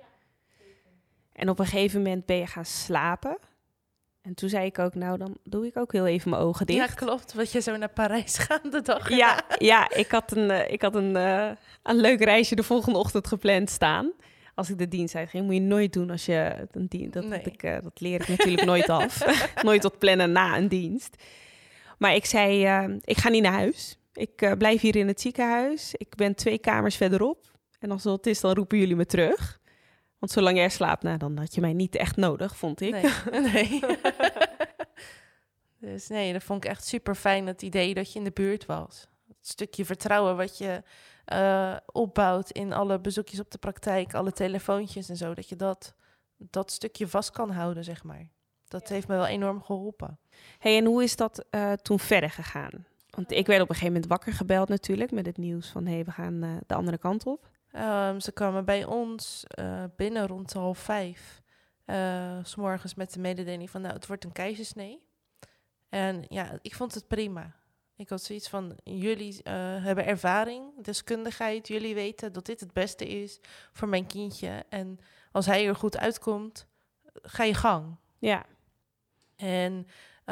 [1.33, 3.37] En op een gegeven moment ben je gaan slapen.
[4.21, 6.79] En toen zei ik ook, nou dan doe ik ook heel even mijn ogen dicht.
[6.87, 7.33] Ja, klopt.
[7.33, 9.09] Want je zo naar Parijs gaande dag.
[9.09, 11.51] Ja, ja ik had, een, eh, ik had een, eh,
[11.83, 14.11] een leuk reisje de volgende ochtend gepland staan.
[14.55, 15.45] als ik de dienst uitging.
[15.45, 17.13] Moet je nooit doen als je een dienst.
[17.13, 17.41] Dat, Nee.
[17.41, 19.25] ik, eh, dat leer ik natuurlijk nooit af.
[19.63, 21.23] nooit tot plannen na een dienst.
[21.97, 22.67] Maar ik zei,
[23.03, 23.97] ik ga niet naar huis.
[24.13, 25.93] Ik blijf hier in het ziekenhuis.
[25.97, 27.51] Ik ben twee kamers verderop.
[27.81, 29.59] En als dat is, dan roepen jullie me terug.
[30.19, 32.91] Want zolang jij slaapt, nou, dan had je mij niet echt nodig, vond ik.
[32.91, 33.41] Nee.
[33.53, 33.79] nee.
[35.91, 38.65] dus nee, dat vond ik echt super fijn, het idee dat je in de buurt
[38.65, 39.07] was.
[39.27, 40.83] Het stukje vertrouwen wat je
[41.25, 45.93] eh, opbouwt in alle bezoekjes op de praktijk, alle telefoontjes en zo, dat je dat,
[46.37, 48.27] dat stukje vast kan houden, zeg maar.
[48.67, 50.19] Dat heeft me wel enorm geholpen.
[50.59, 52.85] Hey, en hoe is dat eh, toen verder gegaan?
[53.09, 55.93] Want ik werd op een gegeven moment wakker gebeld natuurlijk met het nieuws van hé,
[55.93, 57.49] hey, we gaan eh, de andere kant op.
[57.71, 61.41] Ehm, ze kwamen bij ons eh, binnen rond half vijf.
[61.85, 65.03] eh, s s'morgens met de mededeling van, nou, het wordt een keizersnee.
[65.89, 67.55] En ja, ik vond het prima.
[67.95, 69.53] Ik had zoiets van, jullie eh,
[69.83, 71.67] hebben ervaring, deskundigheid.
[71.67, 73.39] Jullie weten dat dit het beste is
[73.73, 74.65] voor mijn kindje.
[74.69, 74.99] En
[75.31, 76.67] als hij er goed uitkomt,
[77.21, 77.95] ga je gang.
[78.19, 78.45] Ja,
[79.35, 79.87] En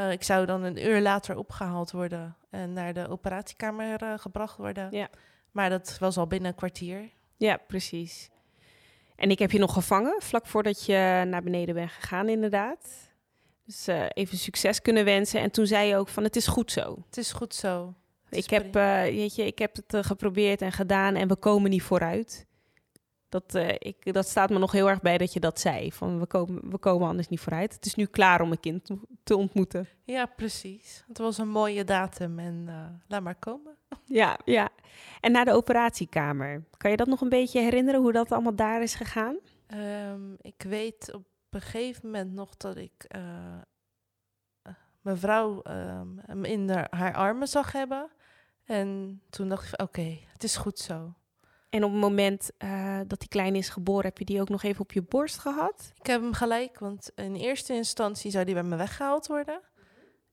[0.10, 4.92] ik zou dan een uur later opgehaald worden en naar de operatiekamer gebracht worden.
[4.92, 5.10] Ja.
[5.52, 7.10] Maar dat was al binnen een kwartier.
[7.40, 8.30] Ja, precies.
[9.16, 13.12] En ik heb je nog gevangen vlak voordat je naar beneden bent gegaan, inderdaad.
[13.66, 15.42] Dus eh, even succes kunnen wensen.
[15.42, 17.04] En toen zei je ook van het is goed zo.
[17.06, 17.94] Het is goed zo.
[18.30, 21.36] Is Ik heb, eh, weet je, ik heb het eh, geprobeerd en gedaan en we
[21.36, 22.48] komen niet vooruit.
[23.30, 25.92] Dat, eh, ik, dat staat me nog heel erg bij dat je dat zei.
[25.92, 27.74] Van we komen, we komen anders niet vooruit.
[27.74, 29.88] Het is nu klaar om een kind te- te ontmoeten.
[30.04, 31.04] Ja, precies.
[31.08, 33.78] Het was een mooie datum en eh, laat maar komen.
[34.06, 34.70] Ja, ja.
[35.20, 36.64] En naar de operatiekamer.
[36.78, 39.38] Kan je dat nog een beetje herinneren hoe dat allemaal daar is gegaan?
[39.68, 43.22] Ehm, ik weet op een gegeven moment nog dat ik eh,
[45.02, 45.60] mevrouw
[46.26, 48.10] hem in haar armen zag hebben.
[48.64, 51.14] En toen dacht ik oké, het is goed zo.
[51.70, 54.64] En op het moment eh, dat die kleine is geboren, heb je die ook nog
[54.64, 55.92] even op je borst gehad?
[56.00, 59.62] Ik heb hem gelijk, want in eerste instantie zou die bij me weggehaald worden.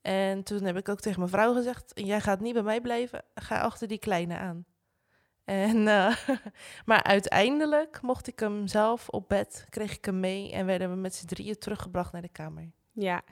[0.00, 3.24] En toen heb ik ook tegen mijn vrouw gezegd: Jij gaat niet bij mij blijven,
[3.34, 4.64] ga achter die kleine aan.
[5.44, 6.16] En, eh,
[6.84, 10.96] maar uiteindelijk mocht ik hem zelf op bed, kreeg ik hem mee en werden we
[10.96, 12.70] met z'n drieën teruggebracht naar de kamer.
[12.92, 13.22] Ja,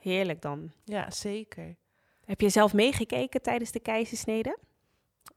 [0.00, 0.72] heerlijk dan.
[0.84, 1.76] Ja, zeker.
[2.24, 4.58] Heb je zelf meegekeken tijdens de keizersnede?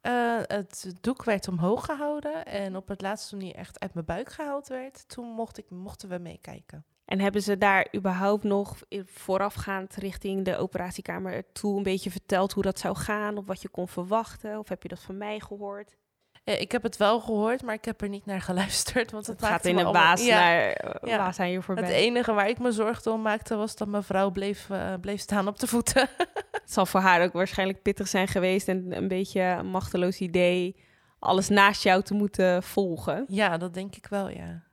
[0.02, 4.06] Eh, het doek werd omhoog gehouden en op het laatst toen hij echt uit mijn
[4.06, 6.86] buik gehaald werd, toen mocht ik, mochten we meekijken.
[7.06, 12.64] En hebben ze daar überhaupt nog voorafgaand richting de operatiekamer toe een beetje verteld hoe
[12.64, 13.38] dat zou gaan?
[13.38, 14.60] Of wat je kon verwachten?
[14.60, 15.96] Of heb je dat van mij gehoord?
[16.44, 19.12] Eh, ik heb het wel gehoord, maar ik heb er niet naar geluisterd.
[19.12, 21.34] Want het, Het gaat in een allemaal- Ja, naar eh, Ja.
[21.38, 21.84] aan je voorbij.
[21.84, 24.70] Het enige waar ik me zorgen om maakte was dat mijn vrouw bleef,
[25.02, 26.10] bleef staan op de voeten.
[26.72, 30.76] Het zal voor haar ook waarschijnlijk pittig zijn geweest en een beetje een machteloos idee
[31.20, 33.26] alles naast jou te moeten volgen.
[33.28, 34.64] ja, dat denk ik wel, ja.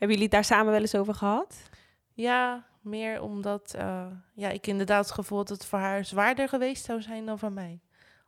[0.00, 1.68] Hebben jullie het daar samen wel eens over gehad?
[2.12, 6.84] Ja, meer omdat eh, ja, ik inderdaad het gevoel dat het voor haar zwaarder geweest
[6.84, 7.80] zou zijn dan voor mij.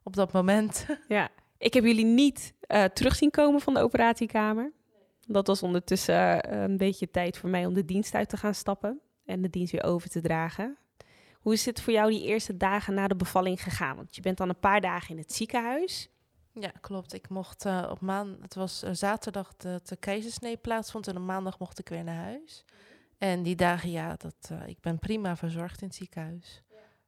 [0.03, 0.87] Op dat moment.
[1.09, 1.29] Ja.
[1.59, 4.73] Ik heb jullie niet eh terug zien komen van de operatiekamer.
[5.27, 8.55] Dat was ondertussen eh, een beetje tijd voor mij om de dienst uit te gaan
[8.55, 10.77] stappen en de dienst weer over te dragen.
[11.43, 13.97] Hoe is het voor jou die eerste dagen na de bevalling gegaan?
[13.97, 16.09] Want je bent dan een paar dagen in het ziekenhuis.
[16.53, 17.13] ja, klopt.
[17.13, 21.59] Ik mocht eh, op maandag, het was zaterdag dat de keizersnee plaatsvond en op maandag
[21.59, 22.65] mocht ik weer naar huis.
[23.19, 26.63] En die dagen, ja, dat, eh, ik ben prima verzorgd in het ziekenhuis.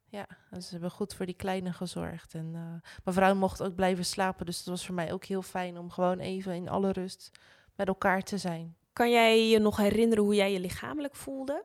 [0.09, 2.35] Ja, dus ze hebben goed voor die kleine gezorgd.
[2.35, 5.43] En eh, mijn vrouw mocht ook blijven slapen, dus het was voor mij ook heel
[5.43, 7.31] fijn om gewoon even in alle rust
[7.77, 8.77] met elkaar te zijn.
[8.93, 11.65] Kan jij je nog herinneren hoe jij je lichamelijk voelde?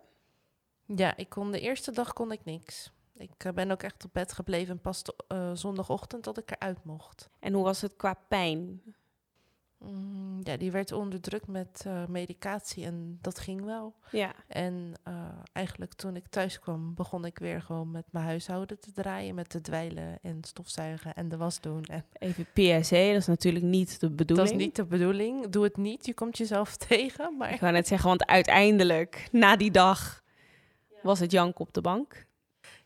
[0.95, 2.91] Ja, ik kon de eerste dag kon ik niks.
[3.19, 6.52] Ik eh, ben ook echt op bed gebleven en pas de, eh, zondagochtend dat ik
[6.52, 7.30] eruit mocht.
[7.39, 8.82] En hoe was het qua pijn?
[9.78, 13.95] Mm, ja, die werd onderdrukt met eh, medicatie en dat ging wel.
[14.12, 14.34] Ja.
[14.47, 14.93] En
[15.54, 19.49] eigenlijk toen ik thuis kwam, begon ik weer gewoon met mijn huishouden te draaien, met
[19.49, 21.84] te dweilen en stofzuigen en de was doen.
[21.84, 24.49] En Even PSC, dat is natuurlijk niet de bedoeling.
[24.49, 25.49] dat is niet de bedoeling.
[25.49, 27.38] Doe het niet, je komt jezelf tegen.
[27.38, 30.23] Maar Ik wou net zeggen, want uiteindelijk, na die dag,
[31.01, 32.25] was het jank op de bank.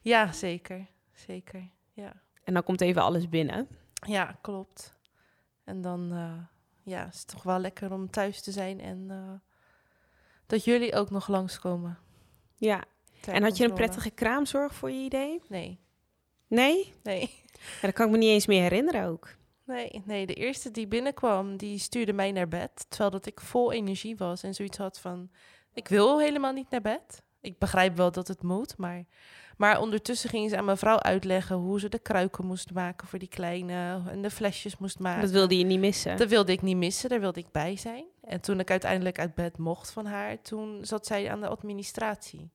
[0.02, 0.88] ja, zeker.
[1.14, 1.70] Zeker.
[1.94, 2.22] Ja.
[2.44, 3.68] En dan komt even alles binnen.
[4.08, 4.94] Ja, klopt.
[5.64, 6.38] En dan eh,
[6.94, 9.34] ja, is het toch wel lekker om thuis te zijn en eh,
[10.46, 11.98] dat jullie ook nog langskomen.
[12.56, 12.84] Ja.
[13.22, 15.42] ter En had je een prettige kraamzorg voor je idee?
[15.48, 15.80] Nee,
[16.48, 16.94] Nee?
[17.04, 19.36] nee, Ja, dat kan ik me niet eens meer herinneren ook.
[19.66, 20.26] nee, nee.
[20.26, 22.86] De eerste die binnenkwam, die stuurde mij naar bed.
[22.90, 25.30] Terwijl dat ik vol energie was en zoiets had van,
[25.74, 27.24] ik wil helemaal niet naar bed.
[27.44, 29.04] Ik begrijp wel dat het moet, maar
[29.58, 33.20] Maar ondertussen ging ze aan mijn vrouw uitleggen hoe ze de kruiken moest maken voor
[33.20, 35.22] die kleine en de flesjes moest maken.
[35.22, 36.18] Dat wilde je niet missen.
[36.18, 38.06] Dat wilde ik niet missen, daar wilde ik bij zijn.
[38.22, 42.52] En toen ik uiteindelijk uit bed mocht van haar, toen zat zij aan de administratie.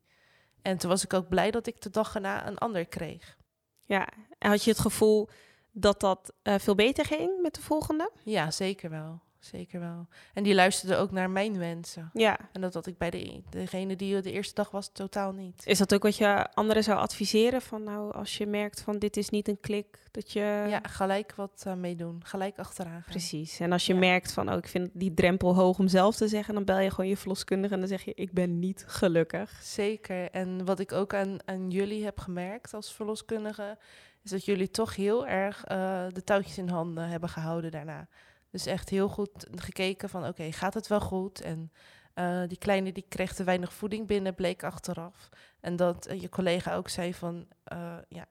[0.62, 3.36] En toen was ik ook blij dat ik de dag erna een ander kreeg.
[3.84, 5.28] Ja, en had je het gevoel
[5.72, 8.10] dat dat eh, veel beter ging met de volgende?
[8.24, 9.20] Ja, zeker wel.
[9.38, 10.06] Zeker wel.
[10.34, 12.10] En die luisterde ook naar mijn wensen.
[12.12, 12.38] Ja.
[12.52, 15.62] En dat had ik bij de, degene die de eerste dag was totaal niet.
[15.66, 17.62] Is dat ook wat je anderen zou adviseren?
[17.62, 20.64] Van nou, als je merkt van dit is niet een klik, dat je...
[20.68, 22.20] Ja, gelijk wat uh, meedoen.
[22.24, 23.10] Gelijk achteraan gaan.
[23.10, 23.60] Precies.
[23.60, 23.98] En als je Ja.
[23.98, 26.90] merkt van, oh, ik vind die drempel hoog om zelf te zeggen, dan bel je
[26.90, 29.60] gewoon je verloskundige en dan zeg je, ik ben niet gelukkig.
[29.62, 30.30] Zeker.
[30.30, 33.78] En wat ik ook aan, aan jullie heb gemerkt als verloskundige,
[34.22, 38.08] is dat jullie toch heel erg eh, de touwtjes in handen hebben gehouden daarna.
[38.50, 41.40] Dus echt heel goed gekeken van, oké, gaat het wel goed?
[41.40, 41.72] En
[42.14, 45.28] eh, die kleine die kreeg te weinig voeding binnen, bleek achteraf.
[45.60, 48.24] En dat eh, je collega ook zei van, eh, ja,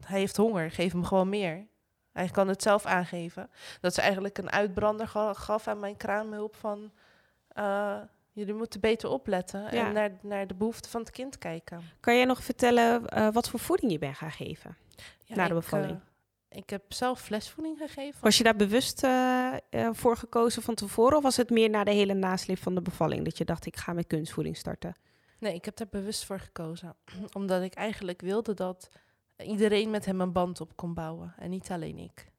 [0.00, 1.66] hij heeft honger, geef hem gewoon meer.
[2.12, 3.50] Hij kan het zelf aangeven.
[3.80, 6.92] Dat ze eigenlijk een uitbrander ga- gaf aan mijn kraamhulp van...
[8.32, 9.70] jullie moeten beter opletten Ja.
[9.86, 11.80] en naar, naar de behoeften van het kind kijken.
[12.00, 13.02] Kan jij nog vertellen
[13.32, 14.76] wat voor voeding je bent gaan geven?
[15.24, 16.00] Ja, Na de bevalling.
[16.54, 18.20] Ik heb zelf flesvoeding gegeven.
[18.20, 21.16] Was je daar bewust eh, eh, voor gekozen van tevoren?
[21.16, 23.76] Of was het meer na de hele nasleep van de bevalling dat je dacht, ik
[23.76, 24.94] ga met kunstvoeding starten?
[25.38, 26.96] Nee, ik heb daar bewust voor gekozen.
[27.38, 28.88] Omdat ik eigenlijk wilde dat
[29.36, 31.34] iedereen met hem een band op kon bouwen.
[31.38, 32.32] En niet alleen ik.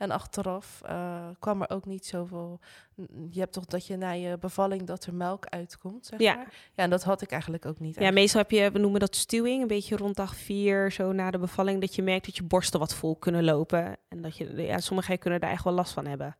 [0.00, 0.06] Ja.
[0.06, 2.60] En achteraf eh, kwam er ook niet zoveel...
[3.30, 6.34] Je hebt toch dat je na je bevalling dat er melk uitkomt, zeg Ja.
[6.34, 6.54] maar.
[6.74, 7.98] Ja, en dat had ik eigenlijk ook niet.
[7.98, 11.30] Ja, meestal heb je, we noemen dat stuwing, een beetje rond dag vier, zo na
[11.30, 13.96] de bevalling, dat je merkt dat je borsten wat vol kunnen lopen.
[14.08, 16.36] En dat je, ja, sommigen kunnen daar echt wel last van hebben.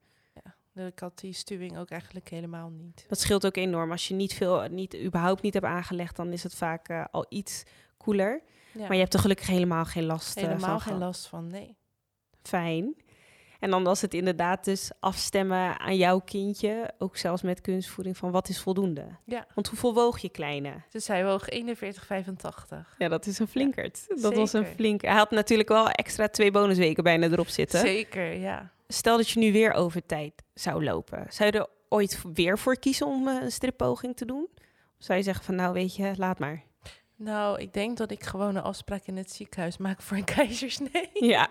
[0.75, 3.05] Dus Ik had die stuwing ook eigenlijk helemaal niet.
[3.09, 3.91] Dat scheelt ook enorm.
[3.91, 7.27] Als je niet veel, niet, überhaupt niet hebt aangelegd, dan is het vaak eh, al
[7.29, 7.63] iets
[7.97, 8.43] koeler.
[8.73, 8.81] Ja.
[8.81, 11.01] Maar je hebt er gelukkig helemaal geen last eh, helemaal van geen gehad.
[11.01, 11.77] last van, nee.
[12.43, 12.95] Fijn.
[13.61, 18.31] En dan was het inderdaad dus afstemmen aan jouw kindje, ook zelfs met kunstvoeding, van
[18.31, 19.05] wat is voldoende.
[19.25, 19.47] Ja.
[19.55, 20.73] Want hoeveel woog je kleine?
[20.91, 21.59] Dus hij woog 41,85.
[22.99, 24.23] Ja, dat is een flinkert.
[24.23, 25.03] dat was een flink.
[25.03, 27.81] Hij had natuurlijk wel extra twee bonusweken bijna erop zitten.
[27.81, 28.71] Zeker, ja.
[28.89, 31.27] Stel dat je nu weer over tijd zou lopen.
[31.29, 34.49] Zou je er ooit weer voor kiezen om eh, een strippoging te doen?
[34.99, 36.63] Of zou je zeggen van nou weet je, laat maar.
[37.23, 41.11] Nou, ik denk dat ik gewoon een afspraak in het ziekenhuis maak voor een keizersnee.
[41.13, 41.49] Ja.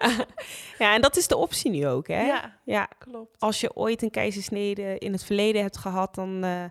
[0.77, 2.21] ja, en dat is de optie nu ook hè?
[2.25, 2.89] Ja, ja.
[2.97, 3.39] klopt.
[3.39, 6.63] Als je ooit een keizersnede in het verleden hebt gehad, dan eh,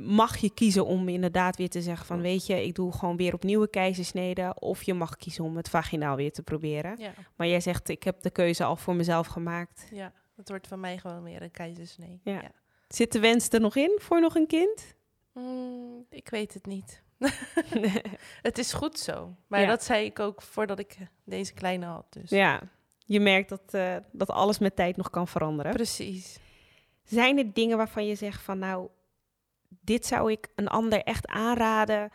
[0.00, 3.34] mag je kiezen om inderdaad weer te zeggen van weet je, ik doe gewoon weer
[3.34, 4.54] opnieuw een keizersnede.
[4.58, 6.96] Of je mag kiezen om het vaginaal weer te proberen.
[6.98, 9.88] Ja, Maar jij zegt, ik heb de keuze al voor mezelf gemaakt.
[9.92, 12.20] ja, het wordt van mij gewoon weer een keizersnee.
[12.24, 12.42] Ja.
[12.88, 14.94] Zit de wens er nog in voor nog een kind?
[15.32, 17.04] Mm, ik weet het niet.
[18.42, 19.34] Het is goed zo.
[19.46, 19.66] Maar Ja.
[19.66, 22.06] dat zei ik ook voordat ik deze kleine had.
[22.12, 22.30] Dus.
[22.30, 22.60] ja,
[22.98, 25.72] je merkt dat, eh, dat alles met tijd nog kan veranderen.
[25.72, 26.38] Precies.
[27.04, 28.88] Zijn er dingen waarvan je zegt van nou,
[29.68, 32.10] dit zou ik een ander echt aanraden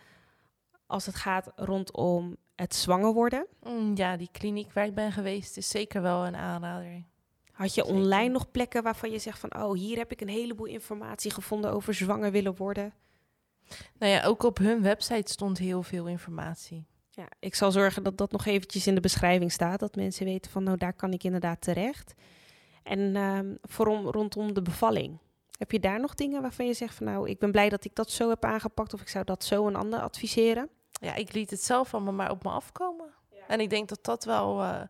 [0.85, 3.47] als het gaat rondom het zwanger worden?
[3.63, 7.03] Mm, ja, die kliniek waar ik ben geweest is zeker wel een aanrader.
[7.51, 7.97] Had je Zeker.
[7.99, 11.71] online nog plekken waarvan je zegt van oh, hier heb ik een heleboel informatie gevonden
[11.71, 12.93] over zwanger willen worden?
[13.97, 16.85] Nou ja, ook op hun website stond heel veel informatie.
[17.09, 20.51] Ja, ik zal zorgen dat dat nog eventjes in de beschrijving staat, dat mensen weten
[20.51, 22.13] van nou, daar kan ik inderdaad terecht.
[22.83, 25.19] En ehm voorom, rondom de bevalling.
[25.57, 27.95] Heb je daar nog dingen waarvan je zegt van nou, ik ben blij dat ik
[27.95, 30.69] dat zo heb aangepakt of ik zou dat zo een ander adviseren?
[30.91, 33.13] Ja, ik liet het zelf allemaal maar op me afkomen.
[33.47, 34.61] En ik denk dat dat wel...
[34.61, 34.81] eh,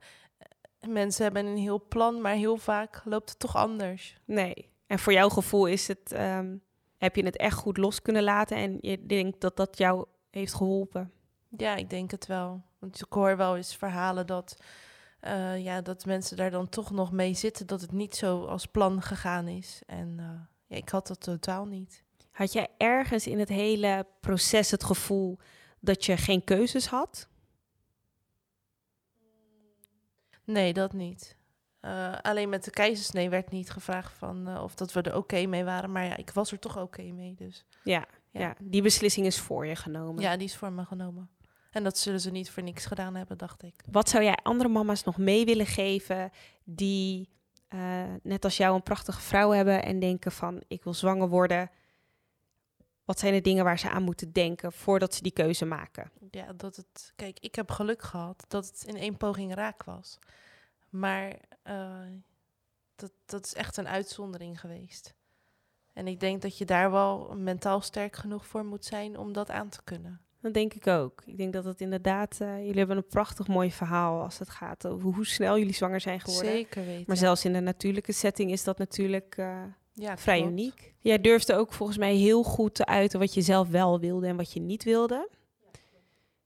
[0.88, 4.20] mensen hebben een heel plan, maar heel vaak loopt het toch anders.
[4.26, 4.70] Nee.
[4.88, 6.56] En voor jouw gevoel is het, ehm,
[7.02, 10.54] heb je het echt goed los kunnen laten en je denkt dat dat jou heeft
[10.54, 11.12] geholpen?
[11.58, 12.62] Ja, ik denk het wel.
[12.80, 14.58] Want ik hoor wel eens verhalen dat,
[15.20, 18.66] eh, ja, dat mensen daar dan toch nog mee zitten, dat het niet zo als
[18.66, 19.82] plan gegaan is.
[19.86, 20.26] En eh,
[20.68, 22.04] ja, ik had dat totaal niet.
[22.32, 25.38] Had jij ergens in het hele proces het gevoel
[25.80, 27.28] dat je geen keuzes had?
[30.44, 31.38] Nee, dat niet.
[31.82, 35.46] Eh, alleen met de keizersnee werd niet gevraagd van, eh, of dat we er oké
[35.46, 35.92] mee waren.
[35.92, 37.34] Maar ja, ik was er toch oké mee.
[37.34, 38.40] Dus Ja, ja.
[38.40, 38.56] Ja.
[38.60, 40.22] die beslissing is voor je genomen.
[40.22, 41.30] ja, die is voor me genomen.
[41.72, 43.74] En dat zullen ze niet voor niks gedaan hebben, dacht ik.
[43.92, 46.32] Wat zou jij andere mama's nog mee willen geven
[46.64, 47.30] die
[47.68, 51.72] eh, net als jou een prachtige vrouw hebben en denken van ik wil zwanger worden?
[53.06, 56.12] Wat zijn de dingen waar ze aan moeten denken voordat ze die keuze maken?
[56.32, 57.14] Ja, dat het.
[57.16, 60.20] Kijk, ik heb geluk gehad dat het in één poging raak was.
[60.92, 62.00] Maar eh,
[62.96, 65.14] dat, dat is echt een uitzondering geweest.
[65.94, 69.50] En ik denk dat je daar wel mentaal sterk genoeg voor moet zijn om dat
[69.50, 70.22] aan te kunnen.
[70.42, 71.22] Dat denk ik ook.
[71.26, 74.88] Ik denk dat het inderdaad, uh, jullie hebben een prachtig mooi verhaal als het gaat
[74.88, 76.52] over hoe snel jullie zwanger zijn geworden.
[76.52, 77.04] Zeker weten.
[77.08, 80.52] Maar zelfs in de natuurlijke setting is dat natuurlijk uh, ja, vrij klopt.
[80.52, 80.94] uniek.
[81.00, 84.36] Jij durfde ook volgens mij heel goed te uiten wat je zelf wel wilde en
[84.36, 85.30] wat je niet wilde.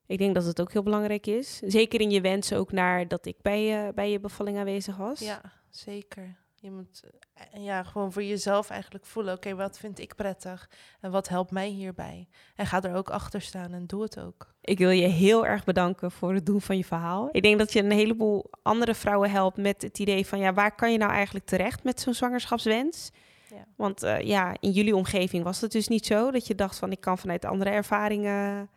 [0.08, 1.62] Ik denk dat het ook heel belangrijk is.
[1.66, 5.20] Zeker in je wensen ook naar dat ik bij je, bij je bevalling aanwezig was.
[5.20, 6.36] Ja, zeker.
[6.66, 10.70] Je moet eh, ja, gewoon voor jezelf eigenlijk voelen: oké, wat vind ik prettig
[11.02, 12.28] en wat helpt mij hierbij?
[12.56, 14.54] En ga er ook achter staan en doe het ook.
[14.62, 17.30] Ik wil je heel erg bedanken voor het doen van je verhaal.
[17.32, 20.76] Ik denk dat je een heleboel andere vrouwen helpt met het idee van: ja, waar
[20.76, 23.12] kan je nou eigenlijk terecht met zo'n zwangerschapswens?
[23.50, 23.66] Ja.
[23.76, 26.92] Want uh, ja, in jullie omgeving was het dus niet zo dat je dacht van:
[26.92, 28.70] ik kan vanuit andere ervaringen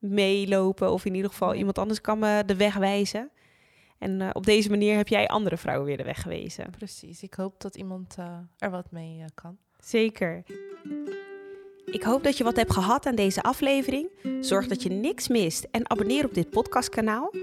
[0.00, 3.30] meelopen of in ieder geval iemand anders kan me de weg wijzen.
[3.98, 6.70] En uh, op deze manier heb jij andere vrouwen weer de weg gewezen.
[6.70, 7.22] Precies.
[7.22, 9.56] Ik hoop dat iemand uh, er wat mee uh, kan.
[9.78, 10.42] Zeker.
[11.84, 14.08] Ik hoop dat je wat hebt gehad aan deze aflevering.
[14.40, 17.34] Zorg dat je niks mist en abonneer op dit podcastkanaal.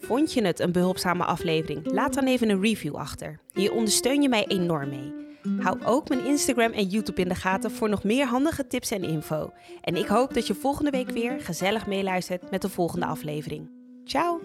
[0.00, 1.92] Vond je het een behulpzame aflevering?
[1.92, 3.40] Laat dan even een review achter.
[3.52, 5.12] Hier ondersteun je mij enorm mee.
[5.58, 9.02] Hou ook mijn Instagram en YouTube in de gaten voor nog meer handige tips en
[9.02, 9.52] info.
[9.80, 13.70] En ik hoop dat je volgende week weer gezellig meeluistert met de volgende aflevering.
[14.04, 14.40] Ciao!